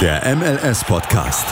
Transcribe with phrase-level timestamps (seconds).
[0.00, 1.44] Der MLS-Podcast.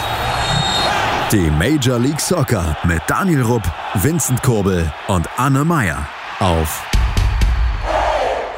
[1.33, 6.89] Die Major League Soccer mit Daniel Rupp, Vincent Kurbel und Anne Meyer auf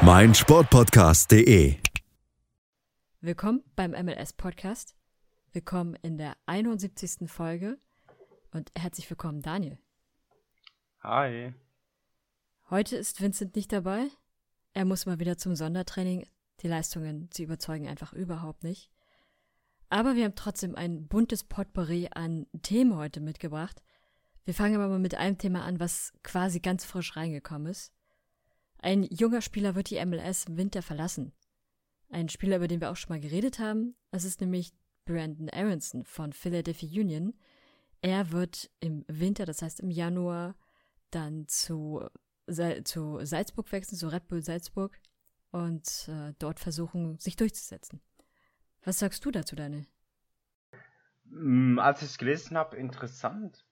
[0.03, 1.77] meinsportpodcast.de.
[3.21, 4.95] Willkommen beim MLS-Podcast.
[5.53, 7.27] Willkommen in der 71.
[7.27, 7.79] Folge
[8.51, 9.79] und herzlich willkommen, Daniel.
[10.99, 11.55] Hi.
[12.69, 14.05] Heute ist Vincent nicht dabei.
[14.73, 16.27] Er muss mal wieder zum Sondertraining.
[16.61, 18.91] Die Leistungen, sie überzeugen einfach überhaupt nicht.
[19.89, 23.81] Aber wir haben trotzdem ein buntes Potpourri an Themen heute mitgebracht.
[24.45, 27.91] Wir fangen aber mal mit einem Thema an, was quasi ganz frisch reingekommen ist.
[28.77, 31.33] Ein junger Spieler wird die MLS im Winter verlassen.
[32.09, 33.95] Ein Spieler, über den wir auch schon mal geredet haben.
[34.11, 34.71] Es ist nämlich
[35.05, 37.33] Brandon Aronson von Philadelphia Union.
[38.01, 40.55] Er wird im Winter, das heißt im Januar,
[41.11, 42.01] dann zu,
[42.83, 44.97] zu Salzburg wechseln, zu Red Bull Salzburg
[45.51, 48.01] und äh, dort versuchen, sich durchzusetzen.
[48.83, 49.85] Was sagst du dazu, Daniel?
[51.25, 53.65] Mm, als ich es gelesen habe, interessant.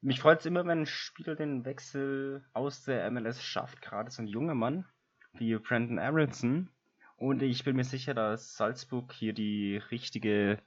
[0.00, 4.22] Mich freut es immer, wenn ein Spieler den Wechsel aus der MLS schafft, gerade so
[4.22, 4.86] ein junger Mann
[5.32, 6.70] wie Brandon Aronson.
[7.16, 10.60] Und ich bin mir sicher, dass Salzburg hier die richtige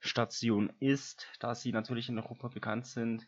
[0.00, 3.26] Station ist, da sie natürlich in Europa bekannt sind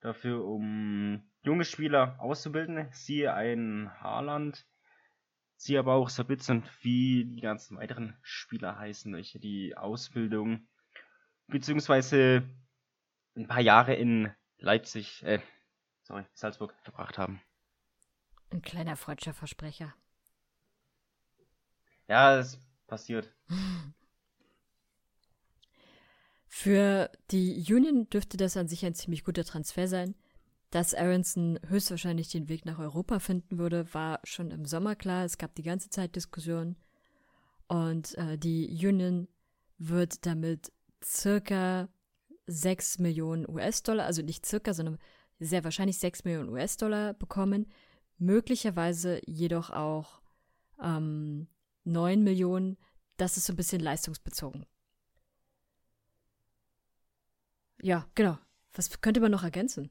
[0.00, 2.88] dafür, um junge Spieler auszubilden.
[2.92, 4.66] Siehe ein Haaland,
[5.62, 10.66] sie aber auch Sabitzer wie die ganzen weiteren Spieler heißen, welche die Ausbildung
[11.46, 12.42] beziehungsweise
[13.36, 15.40] ein paar Jahre in Leipzig, äh,
[16.02, 17.40] sorry, Salzburg verbracht haben.
[18.50, 19.94] Ein kleiner freudscher Versprecher.
[22.08, 23.32] Ja, es passiert.
[26.48, 30.14] Für die Union dürfte das an sich ein ziemlich guter Transfer sein.
[30.72, 35.26] Dass Aronson höchstwahrscheinlich den Weg nach Europa finden würde, war schon im Sommer klar.
[35.26, 36.76] Es gab die ganze Zeit Diskussionen.
[37.68, 39.28] Und äh, die Union
[39.76, 40.72] wird damit
[41.04, 41.90] circa
[42.46, 44.96] 6 Millionen US-Dollar, also nicht circa, sondern
[45.38, 47.70] sehr wahrscheinlich 6 Millionen US-Dollar bekommen.
[48.16, 50.22] Möglicherweise jedoch auch
[50.80, 51.48] ähm,
[51.84, 52.78] 9 Millionen.
[53.18, 54.64] Das ist so ein bisschen leistungsbezogen.
[57.82, 58.38] Ja, genau.
[58.72, 59.90] Was könnte man noch ergänzen?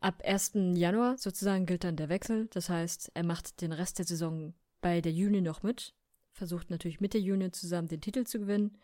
[0.00, 0.52] Ab 1.
[0.74, 2.48] Januar sozusagen gilt dann der Wechsel.
[2.48, 5.94] Das heißt, er macht den Rest der Saison bei der Union noch mit,
[6.32, 8.78] versucht natürlich mit der Union zusammen den Titel zu gewinnen.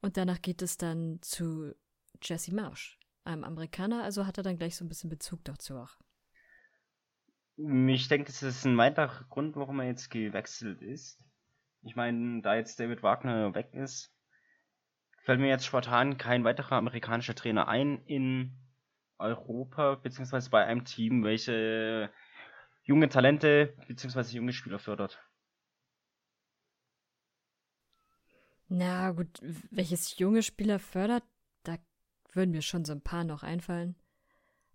[0.00, 1.74] Und danach geht es dann zu
[2.22, 4.04] Jesse Marsh, einem Amerikaner.
[4.04, 5.96] Also hat er dann gleich so ein bisschen Bezug dazu auch.
[7.56, 11.20] Ich denke, das ist ein weiterer Grund, warum er jetzt gewechselt ist.
[11.82, 14.12] Ich meine, da jetzt David Wagner weg ist,
[15.22, 18.63] fällt mir jetzt spontan kein weiterer amerikanischer Trainer ein in
[19.18, 22.10] Europa, beziehungsweise bei einem Team, welche
[22.82, 25.18] junge Talente, beziehungsweise junge Spieler fördert.
[28.68, 31.22] Na gut, welches junge Spieler fördert,
[31.62, 31.76] da
[32.32, 33.94] würden mir schon so ein paar noch einfallen.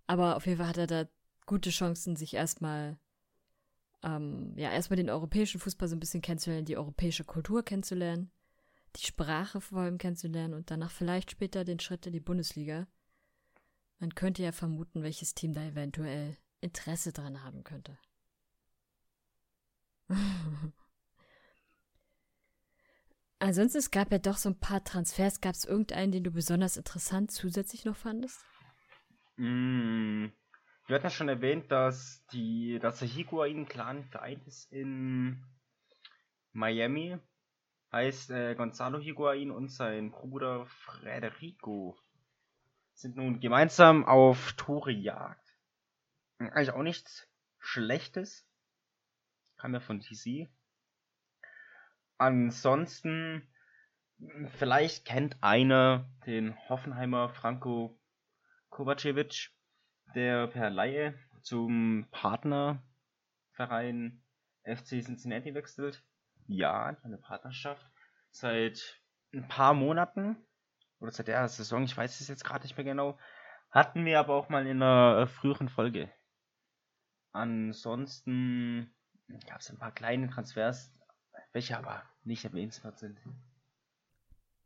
[0.06, 1.04] Aber auf jeden Fall hat er da
[1.46, 2.98] gute Chancen, sich erstmal,
[4.02, 8.30] ähm, ja, erstmal den europäischen Fußball so ein bisschen kennenzulernen, die europäische Kultur kennenzulernen,
[8.96, 12.86] die Sprache vor allem kennenzulernen und danach vielleicht später den Schritt in die Bundesliga.
[14.00, 17.98] Man könnte ja vermuten, welches Team da eventuell Interesse dran haben könnte.
[23.38, 25.42] Ansonsten, es gab ja doch so ein paar Transfers.
[25.42, 28.42] Gab es irgendeinen, den du besonders interessant zusätzlich noch fandest?
[29.36, 30.28] Mm,
[30.86, 35.44] wir hatten ja schon erwähnt, dass, die, dass der Higuain-Clan vereint ist in
[36.52, 37.18] Miami.
[37.92, 41.98] Heißt äh, Gonzalo Higuain und sein Bruder Federico
[43.00, 45.56] sind nun gemeinsam auf Torejagd.
[46.38, 47.26] Eigentlich auch nichts
[47.58, 48.46] Schlechtes.
[49.56, 50.50] Kam ja von DC.
[52.18, 53.48] Ansonsten,
[54.58, 57.98] vielleicht kennt einer den Hoffenheimer Franco
[58.68, 59.50] Kovacevic,
[60.14, 64.22] der per Laie zum Partnerverein
[64.64, 66.04] FC Cincinnati wechselt.
[66.46, 67.86] Ja, eine Partnerschaft.
[68.30, 69.00] Seit
[69.32, 70.36] ein paar Monaten
[71.00, 73.18] oder seit der Saison, ich weiß es jetzt gerade nicht mehr genau,
[73.70, 76.10] hatten wir aber auch mal in einer äh, früheren Folge.
[77.32, 78.92] Ansonsten
[79.46, 80.92] gab es ein paar kleine Transfers,
[81.52, 83.18] welche aber nicht erwähnenswert sind.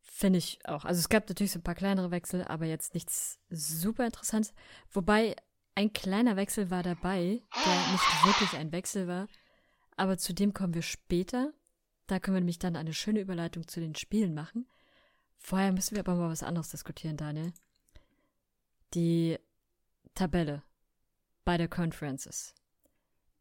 [0.01, 0.85] Finde ich auch.
[0.85, 4.55] Also es gab natürlich so ein paar kleinere Wechsel, aber jetzt nichts super interessantes.
[4.91, 5.37] Wobei
[5.75, 9.27] ein kleiner Wechsel war dabei, der nicht wirklich ein Wechsel war.
[9.97, 11.53] Aber zu dem kommen wir später.
[12.07, 14.67] Da können wir nämlich dann eine schöne Überleitung zu den Spielen machen.
[15.45, 17.53] Vorher müssen wir aber mal was anderes diskutieren, Daniel.
[18.95, 19.39] Die
[20.15, 20.63] Tabelle
[21.45, 22.55] bei der Conferences.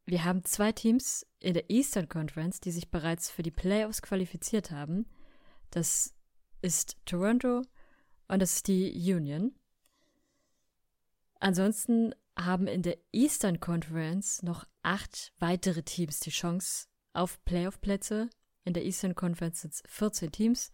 [0.06, 4.70] Wir haben zwei Teams in der Eastern Conference, die sich bereits für die Playoffs qualifiziert
[4.70, 5.06] haben.
[5.70, 6.14] Das
[6.62, 7.62] ist Toronto
[8.28, 9.56] und das ist die Union.
[11.40, 18.30] Ansonsten haben in der Eastern Conference noch acht weitere Teams die Chance auf Playoff-Plätze.
[18.66, 20.74] In der Eastern Conference sind es 14 Teams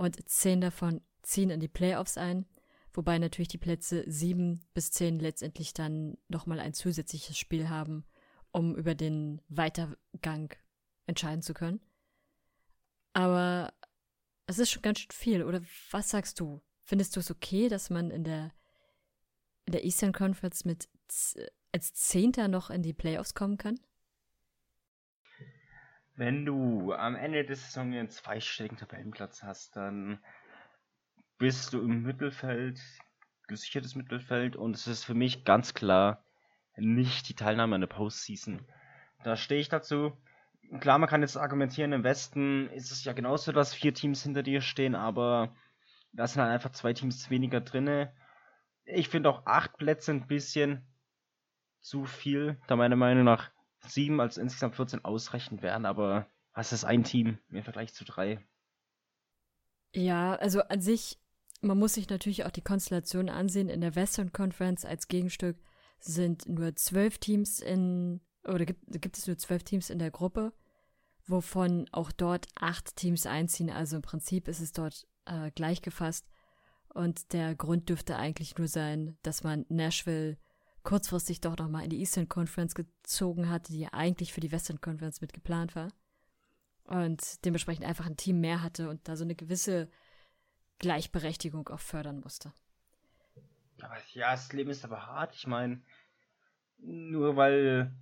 [0.00, 2.46] und zehn davon ziehen in die Playoffs ein,
[2.94, 8.06] wobei natürlich die Plätze 7 bis 10 letztendlich dann nochmal ein zusätzliches Spiel haben,
[8.50, 10.54] um über den Weitergang
[11.06, 11.80] entscheiden zu können.
[13.12, 13.74] Aber
[14.46, 15.60] es ist schon ganz schön viel, oder
[15.90, 16.62] was sagst du?
[16.80, 18.52] Findest du es okay, dass man in der,
[19.66, 20.88] in der Eastern Conference mit
[21.72, 23.78] als Zehnter noch in die Playoffs kommen kann?
[26.20, 30.22] Wenn du am Ende der Saison einen zweistelligen Tabellenplatz hast, dann
[31.38, 32.78] bist du im Mittelfeld,
[33.48, 36.22] gesichertes Mittelfeld und es ist für mich ganz klar
[36.76, 38.66] nicht die Teilnahme an der Postseason.
[39.24, 40.12] Da stehe ich dazu.
[40.80, 44.42] Klar, man kann jetzt argumentieren, im Westen ist es ja genauso, dass vier Teams hinter
[44.42, 45.56] dir stehen, aber
[46.12, 48.12] da sind halt einfach zwei Teams weniger drinne.
[48.84, 50.86] Ich finde auch acht Plätze ein bisschen
[51.80, 53.50] zu viel, da meiner Meinung nach
[53.86, 58.44] sieben als insgesamt 14 ausreichend wären, aber was ist ein Team im Vergleich zu drei?
[59.94, 61.18] Ja, also an sich,
[61.60, 63.68] man muss sich natürlich auch die Konstellation ansehen.
[63.68, 65.56] In der Western Conference als Gegenstück
[65.98, 70.52] sind nur zwölf Teams in, oder gibt, gibt es nur zwölf Teams in der Gruppe,
[71.26, 73.70] wovon auch dort acht Teams einziehen.
[73.70, 76.26] Also im Prinzip ist es dort äh, gleich gefasst.
[76.92, 80.38] Und der Grund dürfte eigentlich nur sein, dass man Nashville
[80.82, 84.80] kurzfristig doch nochmal in die Eastern Conference gezogen hatte, die ja eigentlich für die Western
[84.80, 85.88] Conference mit geplant war.
[86.84, 89.88] Und dementsprechend einfach ein Team mehr hatte und da so eine gewisse
[90.78, 92.52] Gleichberechtigung auch fördern musste.
[94.12, 95.34] Ja, das Leben ist aber hart.
[95.34, 95.82] Ich meine,
[96.78, 97.94] nur weil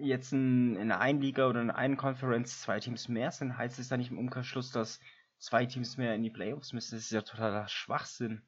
[0.00, 3.90] jetzt in, in einer Liga oder in einer Conference zwei Teams mehr sind, heißt es
[3.90, 5.00] ja nicht im Umkehrschluss, dass
[5.38, 6.96] zwei Teams mehr in die Playoffs müssen.
[6.96, 8.42] Das ist ja totaler Schwachsinn.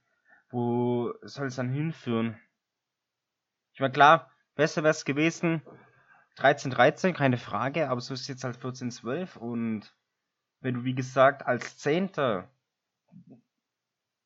[0.49, 2.37] Wo soll es dann hinführen?
[3.77, 5.61] Ich meine, klar, besser wäre es gewesen.
[6.39, 9.95] 13-13, keine Frage, aber so ist es jetzt halt 14-12 und
[10.61, 12.49] wenn du, wie gesagt, als Zehnter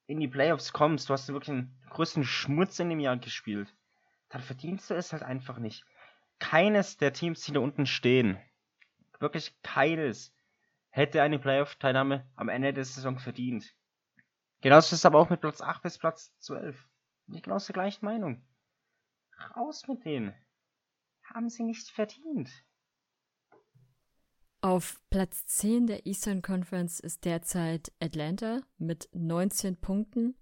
[0.06, 3.74] in die Playoffs kommst, du hast wirklich den größten Schmutz in dem Jahr gespielt,
[4.28, 5.84] dann verdienst du es halt einfach nicht.
[6.38, 8.38] Keines der Teams, die da unten stehen,
[9.18, 10.32] wirklich keines,
[10.90, 13.74] hätte eine Playoff-Teilnahme am Ende der Saison verdient.
[14.60, 16.88] Genauso ist es aber auch mit Platz 8 bis Platz 12.
[17.26, 18.44] Nicht genau der gleichen Meinung.
[19.56, 20.34] Raus mit denen.
[21.24, 22.50] Haben sie nicht verdient.
[24.62, 30.36] Auf Platz 10 der Eastern Conference ist derzeit Atlanta mit 19 Punkten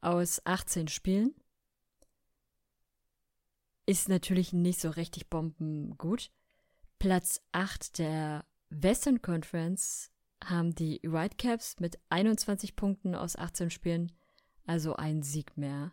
[0.00, 1.34] aus 18 Spielen.
[3.84, 6.30] Ist natürlich nicht so richtig bombengut.
[6.98, 10.10] Platz 8 der Western Conference
[10.42, 14.12] haben die Whitecaps mit 21 Punkten aus 18 Spielen,
[14.66, 15.92] also ein Sieg mehr.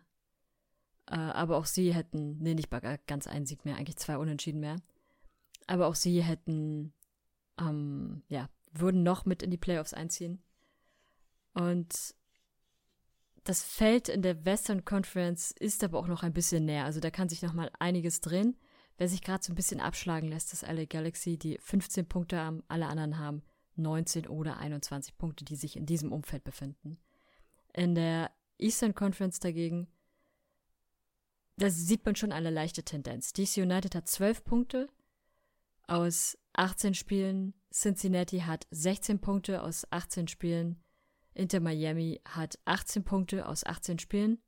[1.10, 2.70] Äh, aber auch sie hätten, nee, nicht
[3.06, 4.76] ganz einen Sieg mehr, eigentlich zwei Unentschieden mehr.
[5.66, 6.92] Aber auch sie hätten,
[7.58, 10.40] ähm, ja, würden noch mit in die Playoffs einziehen.
[11.52, 12.14] Und
[13.42, 16.84] das Feld in der Western Conference ist aber auch noch ein bisschen näher.
[16.84, 18.56] Also da kann sich noch mal einiges drehen.
[18.96, 22.62] Wer sich gerade so ein bisschen abschlagen lässt, ist LA Galaxy, die 15 Punkte haben.
[22.68, 23.42] Alle anderen haben
[23.76, 26.98] 19 oder 21 Punkte, die sich in diesem Umfeld befinden.
[27.72, 29.88] In der Eastern Conference dagegen
[31.60, 33.32] da sieht man schon eine leichte Tendenz.
[33.34, 34.88] DC United hat 12 Punkte
[35.86, 37.54] aus 18 Spielen.
[37.70, 40.82] Cincinnati hat 16 Punkte aus 18 Spielen.
[41.34, 44.38] Inter Miami hat 18 Punkte aus 18 Spielen.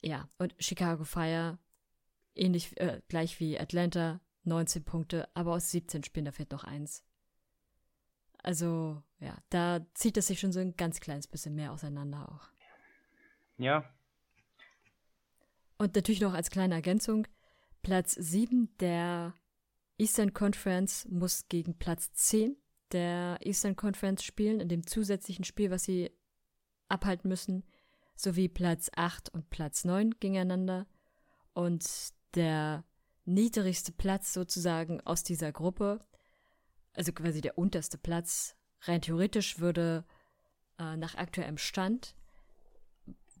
[0.00, 1.58] Ja, und Chicago Fire,
[2.34, 7.02] ähnlich äh, gleich wie Atlanta, 19 Punkte, aber aus 17 Spielen, da fehlt noch eins.
[8.42, 12.50] Also, ja, da zieht es sich schon so ein ganz kleines bisschen mehr auseinander auch.
[13.56, 13.90] Ja,
[15.78, 17.26] und natürlich noch als kleine Ergänzung,
[17.82, 19.34] Platz 7 der
[19.98, 22.56] Eastern Conference muss gegen Platz 10
[22.92, 26.10] der Eastern Conference spielen, in dem zusätzlichen Spiel, was sie
[26.88, 27.64] abhalten müssen,
[28.16, 30.86] sowie Platz 8 und Platz 9 gegeneinander.
[31.52, 31.84] Und
[32.34, 32.84] der
[33.24, 36.04] niedrigste Platz sozusagen aus dieser Gruppe,
[36.92, 40.04] also quasi der unterste Platz, rein theoretisch würde
[40.78, 42.14] äh, nach aktuellem Stand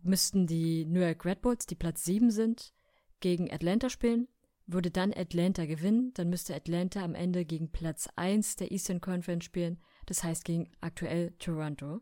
[0.04, 2.72] müssten die New York Red Bulls, die Platz 7 sind,
[3.20, 4.28] gegen Atlanta spielen.
[4.66, 9.44] Würde dann Atlanta gewinnen, dann müsste Atlanta am Ende gegen Platz 1 der Eastern Conference
[9.44, 12.00] spielen, das heißt gegen aktuell Toronto.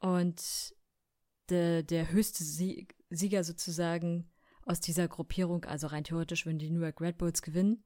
[0.00, 0.74] Und
[1.48, 4.30] de, der höchste Sieg, Sieger sozusagen
[4.66, 7.84] aus dieser Gruppierung, also rein theoretisch, wenn die New York Red Bulls gewinnen,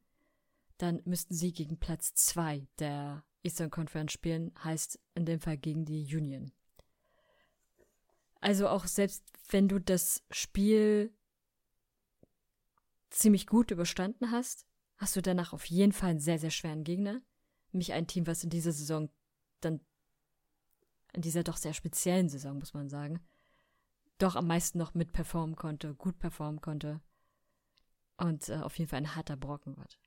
[0.79, 5.85] dann müssten sie gegen Platz 2 der Eastern Conference spielen, heißt in dem Fall gegen
[5.85, 6.53] die Union.
[8.41, 11.13] Also auch selbst wenn du das Spiel
[13.11, 14.67] ziemlich gut überstanden hast,
[14.97, 17.21] hast du danach auf jeden Fall einen sehr, sehr schweren Gegner.
[17.73, 19.11] Nämlich ein Team, was in dieser Saison
[19.61, 19.81] dann,
[21.13, 23.21] in dieser doch sehr speziellen Saison, muss man sagen,
[24.19, 27.01] doch am meisten noch mit performen konnte, gut performen konnte.
[28.17, 29.99] Und äh, auf jeden Fall ein harter Brocken wird.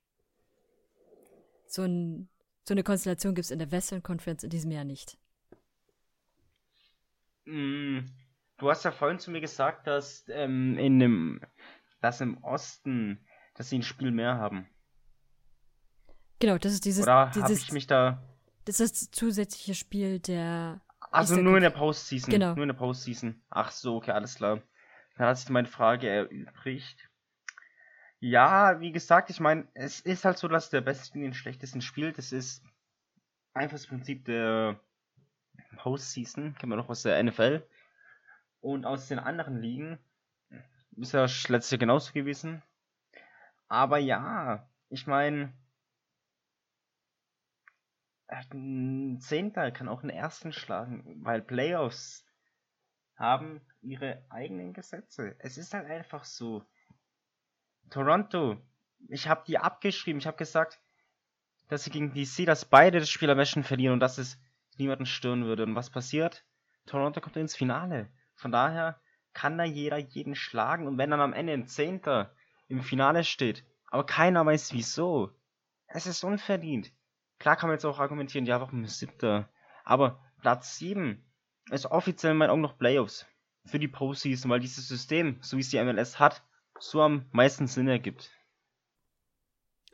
[1.65, 2.29] So, ein,
[2.67, 5.17] so eine Konstellation gibt es in der Western Conference in diesem Jahr nicht.
[7.45, 7.99] Mm,
[8.61, 11.41] du hast ja vorhin zu mir gesagt, dass ähm, in dem,
[11.99, 13.25] dass im Osten,
[13.55, 14.69] dass sie ein Spiel mehr haben.
[16.39, 17.03] Genau, das ist dieses.
[17.03, 18.23] Oder habe ich mich da.
[18.65, 20.81] Das ist das zusätzliche Spiel der.
[21.11, 21.71] Also nur in der.
[21.71, 22.29] Postseason.
[22.29, 22.53] Genau.
[22.53, 23.41] Nur in der Postseason.
[23.49, 24.61] Ach so, okay, alles klar.
[25.17, 27.09] Dann hat sich meine Frage erübrigt.
[28.19, 31.81] Ja, wie gesagt, ich meine, es ist halt so, dass der Beste gegen den Schlechtesten
[31.81, 32.19] spielt.
[32.19, 32.63] Das ist
[33.53, 34.79] einfach das Prinzip der
[35.77, 36.55] Postseason.
[36.55, 37.63] Kennen wir noch aus der NFL.
[38.61, 39.99] Und aus den anderen Ligen
[40.97, 42.61] ist ja letztes Jahr genauso gewesen.
[43.67, 45.53] Aber ja, ich meine,
[48.27, 52.25] ein Zehnter kann auch einen Ersten schlagen, weil Playoffs
[53.15, 55.35] haben ihre eigenen Gesetze.
[55.39, 56.63] Es ist halt einfach so.
[57.89, 58.57] Toronto,
[59.09, 60.19] ich habe die abgeschrieben.
[60.19, 60.79] Ich habe gesagt,
[61.67, 64.39] dass sie gegen DC, dass beide das Spiel am verlieren und dass es
[64.77, 65.63] niemanden stören würde.
[65.63, 66.45] Und was passiert?
[66.85, 68.09] Toronto kommt ins Finale.
[68.41, 68.99] Von daher
[69.33, 70.87] kann da jeder jeden schlagen.
[70.87, 72.33] Und wenn dann am Ende ein Zehnter
[72.67, 75.31] im Finale steht, aber keiner weiß wieso,
[75.85, 76.91] es ist unverdient.
[77.37, 79.49] Klar kann man jetzt auch argumentieren, ja, warum siebter?
[79.83, 81.23] Aber Platz 7
[81.69, 83.27] ist offiziell in meinen Augen noch Playoffs
[83.65, 86.43] für die Postseason, weil dieses System, so wie es die MLS hat,
[86.79, 88.31] so am meisten Sinn ergibt.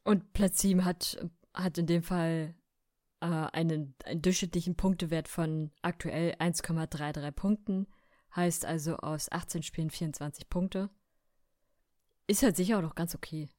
[0.06, 1.18] Und Platz 7 hat,
[1.54, 2.56] hat in dem Fall
[3.20, 7.88] äh, einen, einen durchschnittlichen Punktewert von aktuell 1,33 Punkten.
[8.38, 10.91] Heißt also aus 18 Spielen 24 Punkte.
[12.27, 13.50] Ist halt sicher auch noch ganz okay.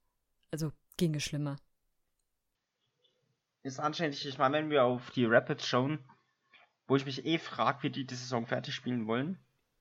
[0.52, 1.56] Also ginge schlimmer.
[3.64, 5.98] Ist anständig, ich meine, wenn wir auf die Rapids schauen,
[6.86, 9.38] wo ich mich eh frage, wie die die Saison fertig spielen wollen.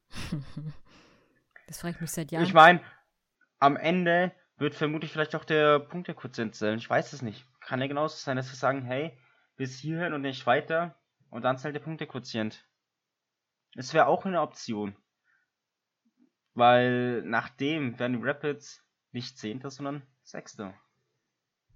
[1.67, 2.45] Das frage ich mich seit Jahren.
[2.45, 2.79] Ich meine,
[3.59, 6.77] am Ende wird vermutlich vielleicht auch der Punktequotient zählen.
[6.77, 7.45] Ich weiß es nicht.
[7.59, 9.11] Kann ja genauso sein, dass wir sagen, hey,
[9.57, 10.95] bis hierhin und nicht weiter.
[11.29, 12.65] Und dann zählt der Punktequotient.
[13.75, 14.95] Es wäre auch eine Option.
[16.53, 20.73] Weil nachdem werden die Rapids nicht Zehnter, sondern Sechster.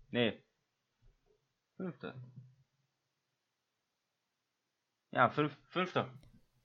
[0.09, 0.43] Nee.
[1.77, 2.15] Fünfter.
[5.11, 6.11] Ja, fünf, Fünfter.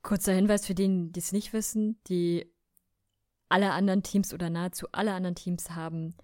[0.03, 2.53] Kurzer Hinweis für diejenigen, die es nicht wissen, die
[3.49, 6.17] alle anderen Teams oder nahezu alle anderen Teams haben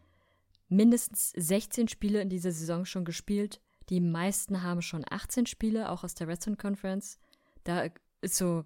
[0.73, 3.61] mindestens 16 Spiele in dieser Saison schon gespielt.
[3.91, 7.19] Die meisten haben schon 18 Spiele, auch aus der Western Conference.
[7.65, 7.89] Da
[8.21, 8.65] ist so,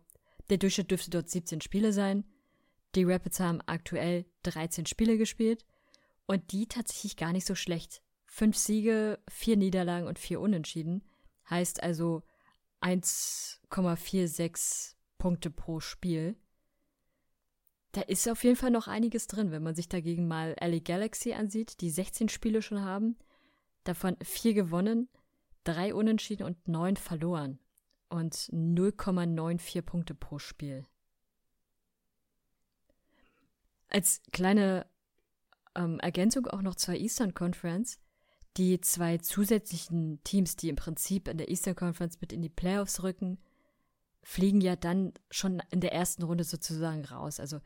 [0.50, 2.24] der Durchschnitt dürfte dort 17 Spiele sein.
[2.94, 5.66] Die Rapids haben aktuell 13 Spiele gespielt
[6.26, 8.02] und die tatsächlich gar nicht so schlecht.
[8.26, 11.02] Fünf Siege, vier Niederlagen und vier Unentschieden.
[11.48, 12.22] Heißt also
[12.80, 16.36] 1,46 Punkte pro Spiel.
[17.92, 21.32] Da ist auf jeden Fall noch einiges drin, wenn man sich dagegen mal LA Galaxy
[21.32, 23.16] ansieht, die 16 Spiele schon haben,
[23.84, 25.08] davon vier gewonnen,
[25.64, 27.58] drei unentschieden und neun verloren
[28.08, 30.86] und 0,94 Punkte pro Spiel.
[33.88, 34.86] Als kleine
[35.76, 38.00] ähm, Ergänzung auch noch zur Eastern Conference.
[38.56, 43.02] Die zwei zusätzlichen Teams, die im Prinzip in der Eastern Conference mit in die Playoffs
[43.02, 43.38] rücken,
[44.22, 47.38] fliegen ja dann schon in der ersten Runde sozusagen raus.
[47.38, 47.60] Also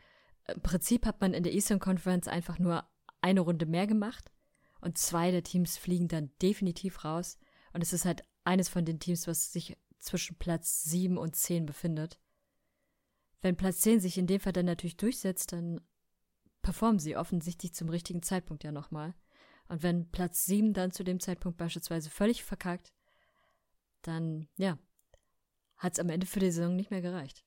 [0.49, 2.85] im Prinzip hat man in der Eastern Conference einfach nur
[3.20, 4.32] eine Runde mehr gemacht
[4.80, 7.38] und zwei der Teams fliegen dann definitiv raus.
[7.73, 11.66] Und es ist halt eines von den Teams, was sich zwischen Platz 7 und 10
[11.66, 12.19] befindet.
[13.40, 15.80] Wenn Platz 10 sich in dem Fall dann natürlich durchsetzt, dann
[16.62, 19.14] performen sie offensichtlich zum richtigen Zeitpunkt ja nochmal.
[19.69, 22.92] Und wenn Platz 7 dann zu dem Zeitpunkt beispielsweise völlig verkackt,
[24.02, 24.78] dann, ja,
[25.76, 27.45] hat es am Ende für die Saison nicht mehr gereicht.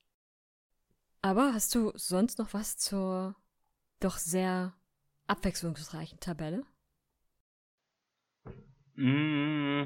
[1.21, 3.35] Aber hast du sonst noch was zur
[3.99, 4.75] doch sehr
[5.27, 6.65] abwechslungsreichen Tabelle?
[8.95, 9.85] Mm,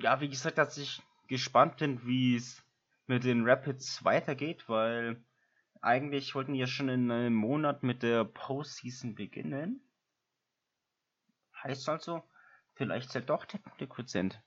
[0.00, 2.64] ja, wie gesagt, dass ich gespannt bin, wie es
[3.06, 5.22] mit den Rapids weitergeht, weil
[5.80, 9.80] eigentlich wollten die ja schon in einem Monat mit der Postseason beginnen.
[11.62, 12.22] Heißt also,
[12.74, 14.42] vielleicht zählt doch der Punktequotient.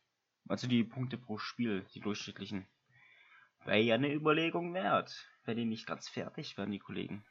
[0.47, 2.67] Also die Punkte pro Spiel, die durchschnittlichen.
[3.63, 7.23] Wäre ja eine Überlegung wert, wenn die nicht ganz fertig werden, die Kollegen.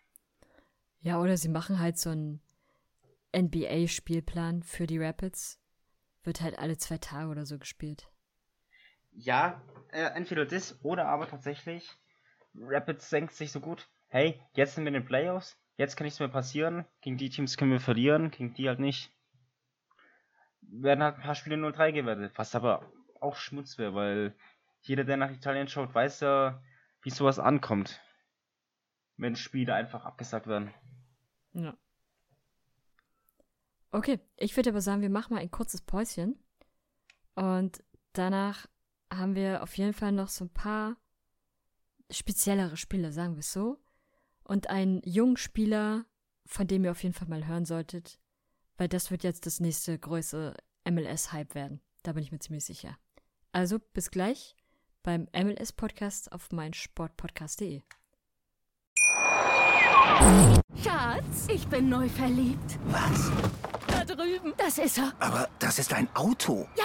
[1.00, 2.40] Ja, oder sie machen halt so einen
[3.34, 5.58] NBA-Spielplan für die Rapids.
[6.22, 8.09] Wird halt alle zwei Tage oder so gespielt.
[9.12, 9.62] Ja,
[9.92, 11.90] äh, entweder das oder aber tatsächlich,
[12.54, 16.20] Rapids denkt sich so gut, hey, jetzt sind wir in den Playoffs, jetzt kann nichts
[16.20, 19.12] mehr passieren, gegen die Teams können wir verlieren, gegen die halt nicht.
[20.62, 24.34] Werden halt ein paar Spiele 0-3 gewertet, was aber auch Schmutz wäre, weil
[24.82, 26.62] jeder, der nach Italien schaut, weiß ja,
[27.02, 28.00] wie sowas ankommt.
[29.16, 30.72] Wenn Spiele einfach abgesagt werden.
[31.52, 31.76] Ja.
[33.90, 36.38] Okay, ich würde aber sagen, wir machen mal ein kurzes Päuschen.
[37.34, 38.66] Und danach
[39.12, 40.96] haben wir auf jeden Fall noch so ein paar
[42.10, 43.78] speziellere Spiele, sagen wir es so.
[44.44, 46.04] Und einen jungen Spieler,
[46.46, 48.18] von dem ihr auf jeden Fall mal hören solltet,
[48.76, 50.56] weil das wird jetzt das nächste größere
[50.88, 51.80] MLS-Hype werden.
[52.02, 52.96] Da bin ich mir ziemlich sicher.
[53.52, 54.56] Also bis gleich
[55.02, 57.82] beim MLS-Podcast auf meinsportpodcast.de.
[60.82, 62.78] Schatz, ich bin neu verliebt.
[62.86, 63.30] Was?
[63.86, 64.52] Da drüben.
[64.56, 65.12] Das ist er.
[65.18, 66.68] Aber das ist ein Auto.
[66.76, 66.84] Ja,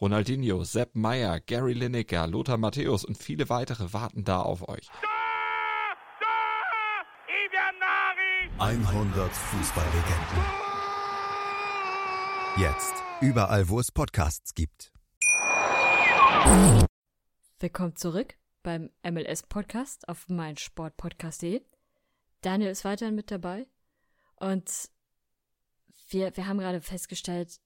[0.00, 4.88] Ronaldinho, Sepp Meyer, Gary Lineker, Lothar Matthäus und viele weitere warten da auf euch.
[8.58, 10.44] 100 Fußballlegenden.
[12.58, 14.92] Jetzt überall, wo es Podcasts gibt.
[17.60, 21.62] Willkommen zurück beim MLS-Podcast auf meinsportpodcast.de.
[22.40, 23.66] Daniel ist weiterhin mit dabei.
[24.36, 24.90] Und
[26.08, 27.60] wir, wir haben gerade festgestellt,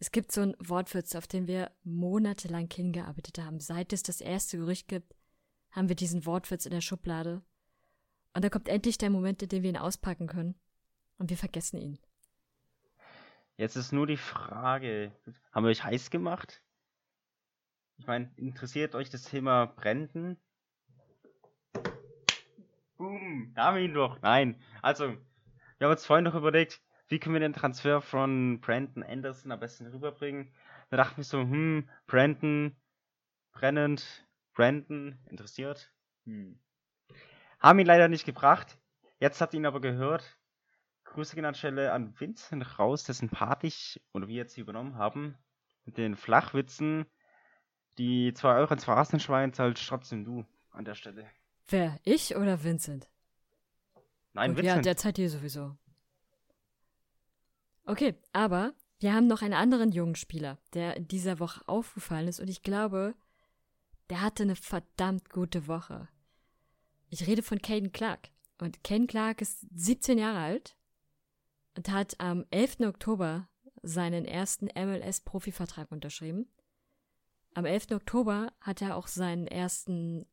[0.00, 3.58] es gibt so ein Wortwitz, auf den wir monatelang hingearbeitet haben.
[3.58, 5.14] Seit es das erste Gerücht gibt,
[5.72, 7.42] haben wir diesen Wortwitz in der Schublade.
[8.34, 10.54] Und da kommt endlich der Moment, in dem wir ihn auspacken können.
[11.18, 11.98] Und wir vergessen ihn.
[13.56, 15.10] Jetzt ist nur die Frage,
[15.50, 16.62] haben wir euch heiß gemacht?
[17.96, 20.36] Ich meine, interessiert euch das Thema Bränden?
[22.96, 24.20] Boom, da haben wir ihn doch.
[24.22, 29.02] Nein, also, wir haben uns vorhin noch überlegt, wie können wir den Transfer von Brandon
[29.02, 30.52] Anderson am besten rüberbringen.
[30.90, 32.76] Da dachten wir so, hm, Brandon,
[33.52, 35.92] brennend, Brandon, interessiert.
[36.24, 36.58] Hm.
[37.58, 38.78] Haben ihn leider nicht gebracht.
[39.18, 40.38] Jetzt habt ihr ihn aber gehört.
[41.04, 44.96] Grüße gehen an Stelle an Vincent raus, dessen Part ich, oder wir jetzt hier übernommen
[44.96, 45.36] haben.
[45.84, 47.06] Mit den Flachwitzen.
[47.96, 51.28] Die 2 Euro ins Phrasenschwein zahlt trotzdem du an der Stelle.
[51.68, 51.98] Wer?
[52.04, 53.08] Ich oder Vincent?
[54.34, 54.86] Nein, Und ja, Vincent.
[54.86, 55.76] derzeit hier sowieso.
[57.88, 62.38] Okay, aber wir haben noch einen anderen jungen Spieler, der in dieser Woche aufgefallen ist
[62.38, 63.14] und ich glaube,
[64.10, 66.06] der hatte eine verdammt gute Woche.
[67.08, 68.28] Ich rede von Caden Clark.
[68.58, 70.76] Und Caden Clark ist 17 Jahre alt
[71.78, 72.80] und hat am 11.
[72.80, 73.48] Oktober
[73.82, 76.46] seinen ersten MLS-Profivertrag unterschrieben.
[77.54, 77.92] Am 11.
[77.92, 80.26] Oktober hat er auch seinen ersten,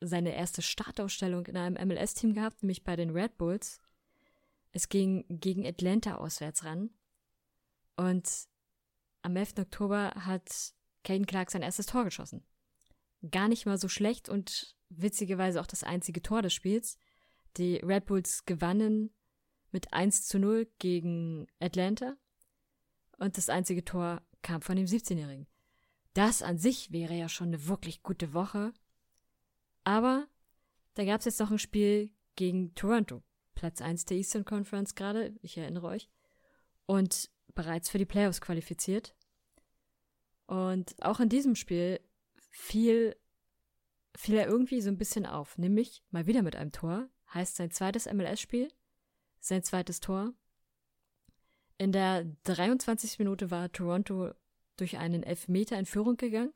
[0.00, 3.80] seine erste Startausstellung in einem MLS-Team gehabt, nämlich bei den Red Bulls.
[4.74, 6.90] Es ging gegen Atlanta auswärts ran.
[7.96, 8.28] Und
[9.22, 9.54] am 11.
[9.60, 12.44] Oktober hat Caden Clark sein erstes Tor geschossen.
[13.30, 16.98] Gar nicht mal so schlecht und witzigerweise auch das einzige Tor des Spiels.
[17.56, 19.14] Die Red Bulls gewannen
[19.70, 22.16] mit 1 zu 0 gegen Atlanta.
[23.18, 25.46] Und das einzige Tor kam von dem 17-Jährigen.
[26.14, 28.72] Das an sich wäre ja schon eine wirklich gute Woche.
[29.84, 30.26] Aber
[30.94, 33.22] da gab es jetzt noch ein Spiel gegen Toronto.
[33.54, 36.08] Platz 1 der Eastern Conference gerade, ich erinnere euch.
[36.86, 39.14] Und bereits für die Playoffs qualifiziert.
[40.46, 42.00] Und auch in diesem Spiel
[42.50, 43.16] fiel,
[44.16, 45.56] fiel er irgendwie so ein bisschen auf.
[45.58, 47.08] Nämlich mal wieder mit einem Tor.
[47.32, 48.68] Heißt sein zweites MLS-Spiel,
[49.40, 50.32] sein zweites Tor.
[51.78, 53.18] In der 23.
[53.18, 54.32] Minute war Toronto
[54.76, 56.52] durch einen Elfmeter in Führung gegangen.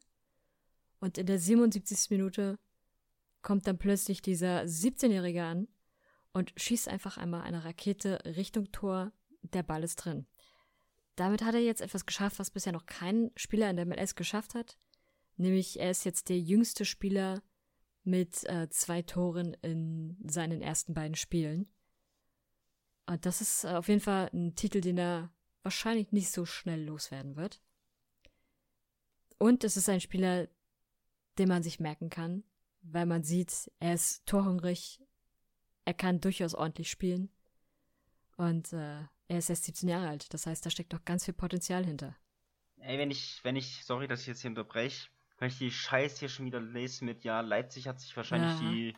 [1.00, 2.10] Und in der 77.
[2.10, 2.58] Minute
[3.42, 5.68] kommt dann plötzlich dieser 17-Jährige an
[6.38, 9.12] und schießt einfach einmal eine Rakete Richtung Tor.
[9.42, 10.26] Der Ball ist drin.
[11.16, 14.54] Damit hat er jetzt etwas geschafft, was bisher noch kein Spieler in der MLS geschafft
[14.54, 14.78] hat.
[15.36, 17.42] Nämlich er ist jetzt der jüngste Spieler
[18.04, 21.68] mit äh, zwei Toren in seinen ersten beiden Spielen.
[23.06, 25.32] Und das ist äh, auf jeden Fall ein Titel, den er
[25.64, 27.60] wahrscheinlich nicht so schnell loswerden wird.
[29.38, 30.46] Und es ist ein Spieler,
[31.38, 32.44] den man sich merken kann,
[32.82, 35.00] weil man sieht, er ist torhungrig,
[35.88, 37.30] er kann durchaus ordentlich spielen
[38.36, 40.34] und äh, er ist erst 17 Jahre alt.
[40.34, 42.14] Das heißt, da steckt noch ganz viel Potenzial hinter.
[42.76, 46.18] Ey, wenn ich, wenn ich, sorry, dass ich jetzt hier unterbreche, weil ich die Scheiße
[46.18, 48.70] hier schon wieder lese mit, ja, Leipzig hat sich wahrscheinlich Ja.
[48.70, 48.96] die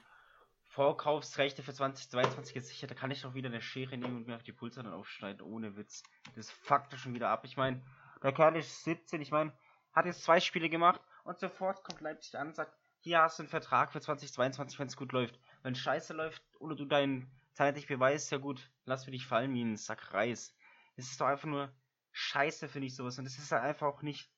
[0.64, 2.90] Vorkaufsrechte für 2022 gesichert.
[2.90, 5.42] Da kann ich doch wieder eine Schere nehmen und mir auf die Pulse dann aufschneiden,
[5.42, 6.02] ohne Witz.
[6.34, 7.44] Das fuckt schon wieder ab.
[7.44, 7.84] Ich meine,
[8.20, 9.52] der Kerl ist 17, ich meine,
[9.92, 13.44] hat jetzt zwei Spiele gemacht und sofort kommt Leipzig an und sagt, hier hast du
[13.44, 15.38] einen Vertrag für 2022, wenn es gut läuft.
[15.62, 17.30] Wenn Scheiße läuft oder du deinen
[17.74, 20.56] nicht beweist, ja gut, lass für dich fallen wie ein Sack Reis.
[20.96, 21.70] Es ist doch einfach nur
[22.12, 23.18] Scheiße, finde ich sowas.
[23.18, 24.32] Und es ist halt einfach auch nicht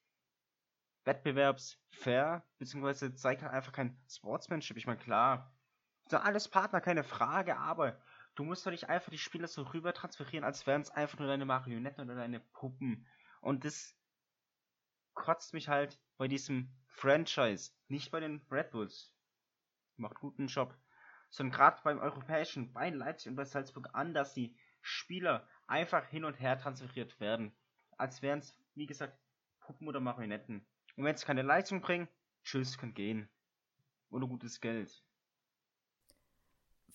[1.05, 4.77] wettbewerbsfair, beziehungsweise zeigt halt einfach kein Sportsmanship.
[4.77, 5.55] Ich meine, klar,
[6.09, 8.01] sind alles Partner, keine Frage, aber
[8.35, 11.29] du musst doch nicht einfach die Spieler so rüber transferieren, als wären es einfach nur
[11.29, 13.07] deine Marionetten oder deine Puppen.
[13.41, 13.97] Und das
[15.15, 19.15] kotzt mich halt bei diesem Franchise, nicht bei den Red Bulls.
[19.97, 20.77] Macht guten Job.
[21.33, 26.25] Sondern gerade beim europäischen, bei Leipzig und bei Salzburg an, dass die Spieler einfach hin
[26.25, 27.53] und her transferiert werden.
[27.97, 29.18] Als wären es, wie gesagt,
[29.59, 30.64] Puppen oder Marionetten.
[30.97, 32.07] Und wenn es keine Leistung bringen,
[32.45, 33.29] tschüss, könnt gehen.
[34.11, 35.03] Ohne gutes Geld.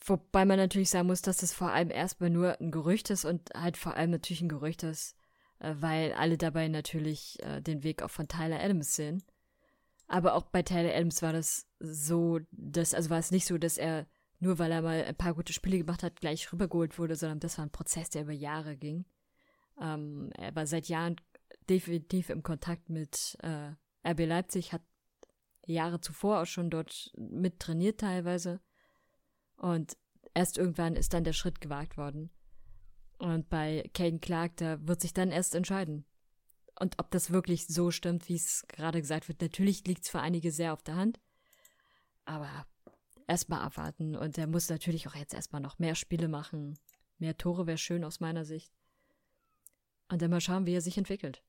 [0.05, 3.49] Wobei man natürlich sagen muss, dass das vor allem erstmal nur ein Gerücht ist und
[3.55, 5.17] halt vor allem natürlich ein Gerücht ist,
[5.59, 9.23] äh, weil alle dabei natürlich äh, den Weg auch von Tyler Adams sehen.
[10.07, 13.77] Aber auch bei Tyler Adams war das so, dass, also war es nicht so, dass
[13.77, 14.07] er
[14.39, 17.57] nur weil er mal ein paar gute Spiele gemacht hat, gleich rübergeholt wurde, sondern das
[17.57, 19.05] war ein Prozess, der über Jahre ging.
[19.81, 21.15] Ähm, er war seit Jahren
[21.69, 23.71] definitiv im Kontakt mit äh,
[24.07, 24.81] RB Leipzig, hat
[25.65, 28.61] Jahre zuvor auch schon dort mit trainiert teilweise.
[29.57, 29.97] Und
[30.33, 32.31] erst irgendwann ist dann der Schritt gewagt worden.
[33.17, 36.05] Und bei Caden Clark, da wird sich dann erst entscheiden.
[36.79, 40.19] Und ob das wirklich so stimmt, wie es gerade gesagt wird, natürlich liegt es für
[40.19, 41.19] einige sehr auf der Hand.
[42.25, 42.67] Aber
[43.27, 44.15] erstmal abwarten.
[44.15, 46.79] Und er muss natürlich auch jetzt erstmal noch mehr Spiele machen.
[47.19, 48.73] Mehr Tore wäre schön aus meiner Sicht.
[50.09, 51.43] Und dann mal schauen, wie er sich entwickelt.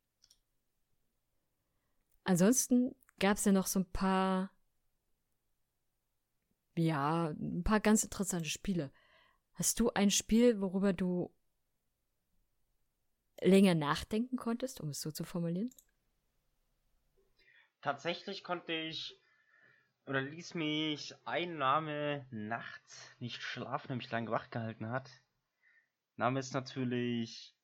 [2.24, 4.50] Ansonsten gab es ja noch so ein paar
[6.78, 8.92] ja, ein paar ganz interessante Spiele.
[9.54, 11.34] Hast du ein Spiel, worüber du
[13.40, 15.70] länger nachdenken konntest, um es so zu formulieren?
[17.80, 19.18] Tatsächlich konnte ich
[20.08, 25.10] oder ließ mich ein Name nachts nicht schlafen, mich lange wach gehalten hat.
[26.16, 27.54] Name ist natürlich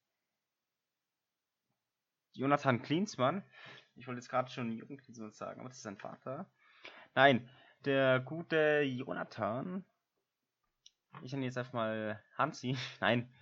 [2.34, 3.42] Jonathan Klinsmann.
[3.94, 6.46] Ich wollte jetzt gerade schon Jürgen Klinsmann sagen, aber das ist sein Vater.
[7.14, 7.48] Nein,
[7.86, 9.82] der gute Jonathan.
[11.22, 12.76] Ich nenne jetzt einfach mal Hansi.
[13.00, 13.32] Nein.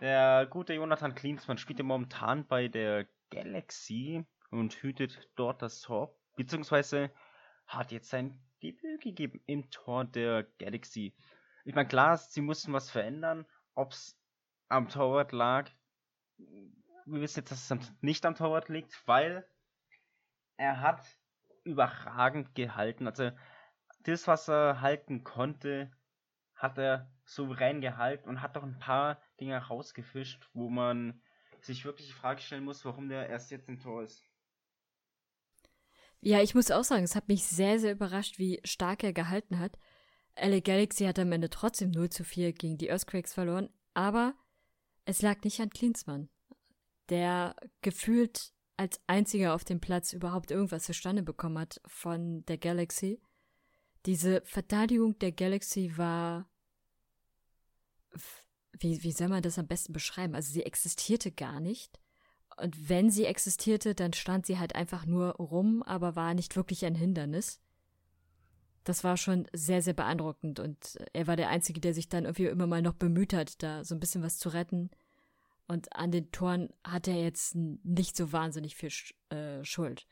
[0.00, 6.14] Der gute Jonathan Klinsmann spielt ja momentan bei der Galaxy und hütet dort das Tor.
[6.36, 7.10] Beziehungsweise
[7.68, 11.14] hat jetzt sein Debüt gegeben im Tor der Galaxy.
[11.64, 13.46] Ich meine, klar, sie mussten was verändern.
[13.74, 14.18] Ob es
[14.68, 15.70] am Torwart lag,
[16.38, 19.46] wir wissen jetzt, dass es nicht am Torwart liegt, weil
[20.56, 21.04] er hat
[21.64, 23.06] überragend gehalten.
[23.06, 23.30] Also
[24.00, 25.92] das, was er halten konnte,
[26.54, 31.22] hat er souverän gehalten und hat doch ein paar Dinge rausgefischt, wo man
[31.60, 34.27] sich wirklich die Frage stellen muss, warum der erst jetzt im Tor ist.
[36.20, 39.58] Ja, ich muss auch sagen, es hat mich sehr, sehr überrascht, wie stark er gehalten
[39.58, 39.78] hat.
[40.40, 44.34] LA Galaxy hat am Ende trotzdem 0 zu 4 gegen die Earthquakes verloren, aber
[45.04, 46.28] es lag nicht an Klinsmann,
[47.08, 53.20] der gefühlt als einziger auf dem Platz überhaupt irgendwas zustande bekommen hat von der Galaxy.
[54.06, 56.48] Diese Verteidigung der Galaxy war.
[58.78, 60.36] Wie, wie soll man das am besten beschreiben?
[60.36, 61.98] Also sie existierte gar nicht.
[62.58, 66.84] Und wenn sie existierte, dann stand sie halt einfach nur rum, aber war nicht wirklich
[66.84, 67.60] ein Hindernis.
[68.82, 72.46] Das war schon sehr, sehr beeindruckend und er war der Einzige, der sich dann irgendwie
[72.46, 74.90] immer mal noch bemüht hat, da so ein bisschen was zu retten.
[75.68, 78.90] Und an den Toren hat er jetzt nicht so wahnsinnig viel
[79.28, 80.06] äh, Schuld.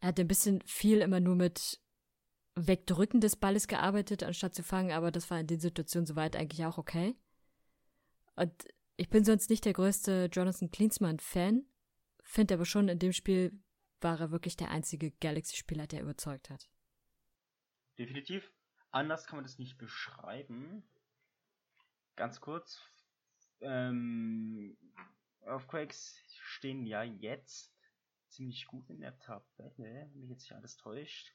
[0.00, 1.80] Er hat ein bisschen viel immer nur mit
[2.54, 6.64] Wegdrücken des Balles gearbeitet, anstatt zu fangen, aber das war in den Situationen soweit eigentlich
[6.64, 7.16] auch okay.
[8.36, 8.52] Und
[8.96, 11.64] ich bin sonst nicht der größte Jonathan Klinsmann-Fan,
[12.24, 13.62] finde aber schon, in dem Spiel
[14.00, 16.68] war er wirklich der einzige Galaxy-Spieler, der überzeugt hat.
[17.98, 18.52] Definitiv.
[18.90, 20.88] Anders kann man das nicht beschreiben.
[22.16, 22.80] Ganz kurz,
[23.60, 24.76] ähm,
[25.42, 27.74] Earthquakes stehen ja jetzt
[28.28, 31.32] ziemlich gut in der Tabelle, wenn mich jetzt nicht alles täuscht.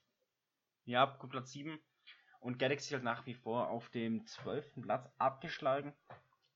[0.86, 1.80] Ja, gut Platz 7.
[2.40, 4.82] Und Galaxy halt nach wie vor auf dem 12.
[4.82, 5.94] Platz abgeschlagen.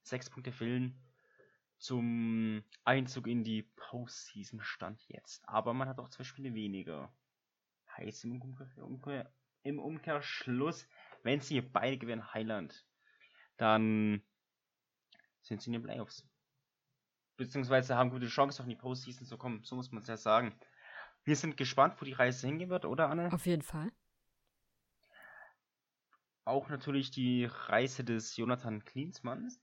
[0.01, 0.97] Sechs Punkte fehlen
[1.83, 5.47] zum Einzug in die Postseason stand jetzt.
[5.49, 7.13] Aber man hat auch zwei Spiele weniger.
[7.97, 8.41] Heißt im,
[8.77, 9.29] Umkehr,
[9.63, 10.87] im Umkehrschluss,
[11.23, 12.85] wenn sie beide gewinnen Highland,
[13.57, 14.23] dann
[15.41, 16.25] sind sie in den Playoffs.
[17.35, 20.57] Beziehungsweise haben gute Chance auf die Postseason zu kommen, so muss man es ja sagen.
[21.25, 23.31] Wir sind gespannt, wo die Reise hingehen wird, oder Anne?
[23.33, 23.91] Auf jeden Fall.
[26.45, 29.61] Auch natürlich die Reise des Jonathan Klinsmanns.